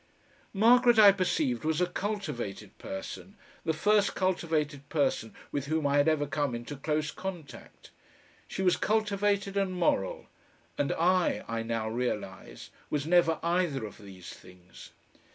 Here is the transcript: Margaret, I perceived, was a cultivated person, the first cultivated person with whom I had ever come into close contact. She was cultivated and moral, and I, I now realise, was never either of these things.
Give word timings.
Margaret, 0.55 0.97
I 0.97 1.11
perceived, 1.11 1.63
was 1.63 1.79
a 1.79 1.85
cultivated 1.85 2.75
person, 2.79 3.35
the 3.63 3.71
first 3.71 4.15
cultivated 4.15 4.89
person 4.89 5.35
with 5.51 5.67
whom 5.67 5.85
I 5.85 5.97
had 5.97 6.07
ever 6.07 6.25
come 6.25 6.55
into 6.55 6.75
close 6.75 7.11
contact. 7.11 7.91
She 8.47 8.63
was 8.63 8.77
cultivated 8.77 9.55
and 9.55 9.71
moral, 9.73 10.25
and 10.75 10.91
I, 10.91 11.45
I 11.47 11.61
now 11.61 11.87
realise, 11.87 12.71
was 12.89 13.05
never 13.05 13.37
either 13.43 13.85
of 13.85 13.99
these 13.99 14.33
things. 14.33 14.89